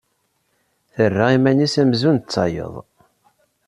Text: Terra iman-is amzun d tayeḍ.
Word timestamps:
Terra 0.93 1.25
iman-is 1.35 1.75
amzun 1.81 2.17
d 2.19 2.25
tayeḍ. 2.33 2.73